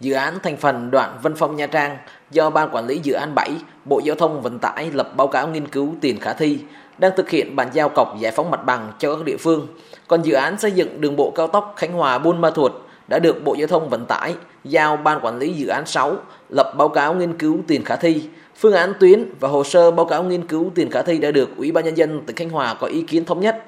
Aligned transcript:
dự 0.00 0.12
án 0.12 0.38
thành 0.42 0.56
phần 0.56 0.90
đoạn 0.90 1.18
Vân 1.22 1.34
Phong 1.34 1.56
Nha 1.56 1.66
Trang 1.66 1.96
do 2.30 2.50
Ban 2.50 2.68
Quản 2.72 2.86
lý 2.86 3.00
Dự 3.02 3.12
án 3.12 3.34
7, 3.34 3.50
Bộ 3.84 4.00
Giao 4.04 4.16
thông 4.16 4.42
Vận 4.42 4.58
tải 4.58 4.90
lập 4.92 5.16
báo 5.16 5.26
cáo 5.26 5.48
nghiên 5.48 5.68
cứu 5.68 5.94
tiền 6.00 6.20
khả 6.20 6.32
thi, 6.32 6.58
đang 6.98 7.12
thực 7.16 7.30
hiện 7.30 7.56
bàn 7.56 7.68
giao 7.72 7.88
cọc 7.88 8.16
giải 8.20 8.32
phóng 8.32 8.50
mặt 8.50 8.64
bằng 8.66 8.92
cho 8.98 9.14
các 9.14 9.24
địa 9.24 9.36
phương. 9.36 9.66
Còn 10.08 10.22
dự 10.22 10.34
án 10.34 10.58
xây 10.58 10.72
dựng 10.72 11.00
đường 11.00 11.16
bộ 11.16 11.30
cao 11.30 11.46
tốc 11.46 11.74
Khánh 11.76 11.92
Hòa 11.92 12.18
Buôn 12.18 12.40
Ma 12.40 12.50
Thuột 12.50 12.72
đã 13.08 13.18
được 13.18 13.44
Bộ 13.44 13.54
Giao 13.54 13.68
thông 13.68 13.88
Vận 13.88 14.06
tải 14.06 14.34
giao 14.64 14.96
Ban 14.96 15.20
Quản 15.22 15.38
lý 15.38 15.52
Dự 15.52 15.66
án 15.66 15.86
6 15.86 16.16
lập 16.48 16.74
báo 16.76 16.88
cáo 16.88 17.14
nghiên 17.14 17.38
cứu 17.38 17.58
tiền 17.66 17.84
khả 17.84 17.96
thi, 17.96 18.22
phương 18.56 18.72
án 18.72 18.92
tuyến 19.00 19.24
và 19.40 19.48
hồ 19.48 19.64
sơ 19.64 19.90
báo 19.90 20.06
cáo 20.06 20.22
nghiên 20.22 20.46
cứu 20.46 20.70
tiền 20.74 20.90
khả 20.90 21.02
thi 21.02 21.18
đã 21.18 21.30
được 21.30 21.56
Ủy 21.56 21.72
ban 21.72 21.84
Nhân 21.84 21.96
dân 21.96 22.22
tỉnh 22.26 22.36
Khánh 22.36 22.50
Hòa 22.50 22.74
có 22.74 22.86
ý 22.86 23.02
kiến 23.02 23.24
thống 23.24 23.40
nhất. 23.40 23.64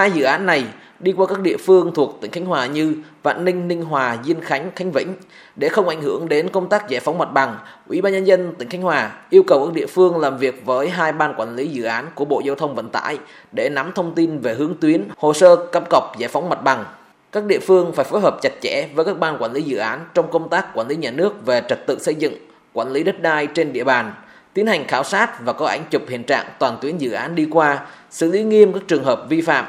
Hai 0.00 0.10
dự 0.10 0.22
án 0.22 0.46
này 0.46 0.64
đi 1.00 1.12
qua 1.12 1.26
các 1.26 1.40
địa 1.40 1.56
phương 1.56 1.92
thuộc 1.94 2.18
tỉnh 2.20 2.30
Khánh 2.30 2.44
Hòa 2.44 2.66
như 2.66 2.94
Vạn 3.22 3.44
Ninh, 3.44 3.68
Ninh 3.68 3.84
Hòa, 3.84 4.16
Diên 4.24 4.40
Khánh, 4.40 4.70
Khánh 4.76 4.92
Vĩnh. 4.92 5.14
Để 5.56 5.68
không 5.68 5.88
ảnh 5.88 6.02
hưởng 6.02 6.28
đến 6.28 6.48
công 6.48 6.68
tác 6.68 6.88
giải 6.88 7.00
phóng 7.00 7.18
mặt 7.18 7.32
bằng, 7.32 7.56
Ủy 7.88 8.00
ban 8.00 8.12
Nhân 8.12 8.26
dân 8.26 8.54
tỉnh 8.58 8.68
Khánh 8.68 8.82
Hòa 8.82 9.10
yêu 9.30 9.42
cầu 9.46 9.66
các 9.66 9.74
địa 9.74 9.86
phương 9.86 10.16
làm 10.20 10.38
việc 10.38 10.62
với 10.64 10.88
hai 10.88 11.12
ban 11.12 11.34
quản 11.36 11.56
lý 11.56 11.66
dự 11.66 11.84
án 11.84 12.06
của 12.14 12.24
Bộ 12.24 12.42
Giao 12.44 12.54
thông 12.54 12.74
Vận 12.74 12.88
tải 12.88 13.18
để 13.52 13.68
nắm 13.68 13.92
thông 13.94 14.14
tin 14.14 14.38
về 14.38 14.54
hướng 14.54 14.74
tuyến, 14.80 15.08
hồ 15.16 15.32
sơ 15.32 15.56
cấp 15.56 15.84
cọc 15.90 16.18
giải 16.18 16.28
phóng 16.28 16.48
mặt 16.48 16.62
bằng. 16.62 16.84
Các 17.32 17.44
địa 17.44 17.58
phương 17.58 17.92
phải 17.92 18.04
phối 18.04 18.20
hợp 18.20 18.38
chặt 18.42 18.52
chẽ 18.62 18.88
với 18.94 19.04
các 19.04 19.18
ban 19.18 19.42
quản 19.42 19.52
lý 19.52 19.62
dự 19.62 19.76
án 19.76 20.00
trong 20.14 20.30
công 20.30 20.48
tác 20.48 20.66
quản 20.74 20.88
lý 20.88 20.96
nhà 20.96 21.10
nước 21.10 21.46
về 21.46 21.62
trật 21.68 21.86
tự 21.86 21.98
xây 21.98 22.14
dựng, 22.14 22.34
quản 22.72 22.92
lý 22.92 23.02
đất 23.02 23.20
đai 23.20 23.46
trên 23.46 23.72
địa 23.72 23.84
bàn, 23.84 24.12
tiến 24.54 24.66
hành 24.66 24.86
khảo 24.86 25.04
sát 25.04 25.40
và 25.40 25.52
có 25.52 25.66
ảnh 25.66 25.82
chụp 25.90 26.02
hiện 26.08 26.24
trạng 26.24 26.46
toàn 26.58 26.78
tuyến 26.80 26.98
dự 26.98 27.12
án 27.12 27.34
đi 27.34 27.46
qua, 27.50 27.78
xử 28.10 28.32
lý 28.32 28.42
nghiêm 28.42 28.72
các 28.72 28.82
trường 28.88 29.04
hợp 29.04 29.26
vi 29.28 29.40
phạm 29.40 29.64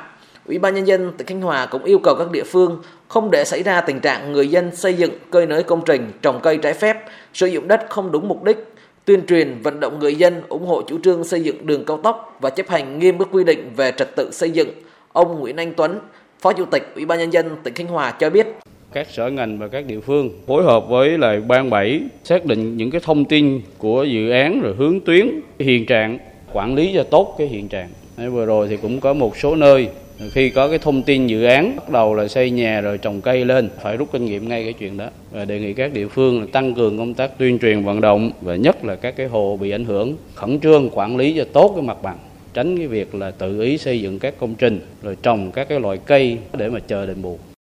Ủy 0.52 0.60
ban 0.60 0.76
Nhân 0.76 0.88
dân 0.88 1.12
tỉnh 1.18 1.28
Khánh 1.28 1.42
Hòa 1.42 1.66
cũng 1.66 1.84
yêu 1.84 2.00
cầu 2.00 2.16
các 2.16 2.32
địa 2.32 2.44
phương 2.44 2.82
không 3.08 3.32
để 3.32 3.46
xảy 3.46 3.64
ra 3.64 3.82
tình 3.82 4.00
trạng 4.00 4.32
người 4.32 4.48
dân 4.48 4.76
xây 4.76 4.94
dựng 4.94 5.12
cơi 5.30 5.46
nới 5.46 5.64
công 5.64 5.82
trình, 5.86 6.12
trồng 6.22 6.40
cây 6.44 6.58
trái 6.58 6.74
phép, 6.74 6.98
sử 7.34 7.48
dụng 7.48 7.68
đất 7.68 7.82
không 7.90 8.12
đúng 8.12 8.28
mục 8.28 8.44
đích, 8.44 8.58
tuyên 9.06 9.26
truyền 9.26 9.62
vận 9.64 9.80
động 9.80 10.00
người 10.00 10.16
dân 10.16 10.42
ủng 10.50 10.66
hộ 10.66 10.82
chủ 10.82 11.00
trương 11.04 11.24
xây 11.24 11.42
dựng 11.44 11.68
đường 11.68 11.86
cao 11.86 11.98
tốc 11.98 12.38
và 12.42 12.50
chấp 12.50 12.70
hành 12.70 13.00
nghiêm 13.00 13.20
các 13.20 13.28
quy 13.32 13.44
định 13.44 13.72
về 13.76 13.92
trật 13.98 14.16
tự 14.16 14.32
xây 14.32 14.52
dựng. 14.52 14.70
Ông 15.12 15.40
Nguyễn 15.40 15.58
Anh 15.58 15.74
Tuấn, 15.78 16.00
Phó 16.40 16.54
Chủ 16.54 16.66
tịch 16.66 16.92
Ủy 16.96 17.06
ban 17.06 17.20
Nhân 17.20 17.34
dân 17.34 17.56
tỉnh 17.64 17.74
Khánh 17.74 17.88
Hòa 17.88 18.12
cho 18.12 18.30
biết 18.30 18.48
các 18.94 19.08
sở 19.12 19.30
ngành 19.30 19.60
và 19.60 19.68
các 19.68 19.86
địa 19.86 20.00
phương 20.00 20.30
phối 20.48 20.64
hợp 20.64 20.90
với 20.90 21.18
lại 21.18 21.42
ban 21.42 21.70
7 21.70 22.02
xác 22.24 22.46
định 22.46 22.78
những 22.78 22.92
cái 22.92 23.02
thông 23.04 23.26
tin 23.26 23.62
của 23.78 24.04
dự 24.04 24.30
án 24.30 24.62
rồi 24.62 24.76
hướng 24.78 25.00
tuyến 25.00 25.30
hiện 25.60 25.86
trạng 25.86 26.20
quản 26.54 26.76
lý 26.76 26.92
cho 26.96 27.04
tốt 27.04 27.36
cái 27.38 27.48
hiện 27.48 27.68
trạng 27.68 27.90
vừa 28.32 28.46
rồi 28.46 28.68
thì 28.68 28.78
cũng 28.78 29.00
có 29.00 29.14
một 29.14 29.38
số 29.38 29.56
nơi 29.56 29.90
khi 30.30 30.50
có 30.50 30.70
cái 30.70 30.80
thông 30.80 31.04
tin 31.04 31.28
dự 31.28 31.44
án 31.44 31.76
bắt 31.76 31.90
đầu 31.90 32.14
là 32.14 32.28
xây 32.28 32.50
nhà 32.50 32.82
rồi 32.82 32.98
trồng 32.98 33.22
cây 33.22 33.46
lên, 33.46 33.70
phải 33.82 33.98
rút 33.98 34.12
kinh 34.12 34.26
nghiệm 34.26 34.50
ngay 34.50 34.64
cái 34.64 34.74
chuyện 34.74 34.98
đó. 34.98 35.10
Và 35.32 35.46
đề 35.46 35.60
nghị 35.60 35.74
các 35.74 35.94
địa 35.94 36.08
phương 36.08 36.40
là 36.40 36.48
tăng 36.52 36.74
cường 36.74 36.98
công 36.98 37.14
tác 37.14 37.38
tuyên 37.38 37.60
truyền 37.60 37.84
vận 37.84 38.02
động 38.02 38.32
và 38.42 38.56
nhất 38.56 38.86
là 38.86 38.96
các 38.96 39.16
cái 39.16 39.28
hồ 39.28 39.58
bị 39.62 39.72
ảnh 39.72 39.86
hưởng, 39.86 40.16
khẩn 40.36 40.60
trương 40.60 40.90
quản 40.94 41.18
lý 41.18 41.34
cho 41.38 41.44
tốt 41.54 41.72
cái 41.76 41.84
mặt 41.86 41.98
bằng, 42.04 42.18
tránh 42.54 42.78
cái 42.78 42.88
việc 42.88 43.16
là 43.16 43.32
tự 43.32 43.62
ý 43.62 43.78
xây 43.78 44.02
dựng 44.02 44.20
các 44.20 44.34
công 44.40 44.56
trình, 44.56 44.80
rồi 45.04 45.18
trồng 45.24 45.52
các 45.52 45.70
cái 45.70 45.80
loại 45.80 45.98
cây 46.06 46.38
để 46.58 46.70
mà 46.70 46.80
chờ 46.80 47.06
đền 47.06 47.22
bù. 47.22 47.38